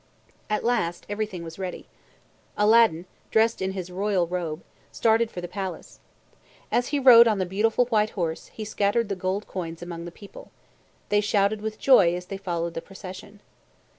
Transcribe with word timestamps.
At 0.49 0.63
last 0.63 1.05
everything 1.09 1.43
was 1.43 1.59
ready. 1.59 1.87
Aladdin, 2.57 3.05
dressed 3.29 3.61
in 3.61 3.73
his 3.73 3.91
royal 3.91 4.25
robe, 4.25 4.63
started 4.91 5.29
for 5.29 5.41
the 5.41 5.47
palace. 5.47 5.99
As 6.71 6.87
he 6.87 6.97
rode 6.97 7.27
on 7.27 7.37
the 7.37 7.45
beautiful 7.45 7.85
white 7.85 8.09
horse, 8.17 8.47
he 8.47 8.65
scattered 8.65 9.09
the 9.09 9.15
gold 9.15 9.45
coins 9.45 9.83
among 9.83 10.05
the 10.05 10.11
people. 10.11 10.49
They 11.09 11.21
shouted 11.21 11.61
with 11.61 11.77
joy 11.77 12.15
as 12.15 12.25
they 12.25 12.37
followed 12.37 12.73
the 12.73 12.81
procession. 12.81 13.41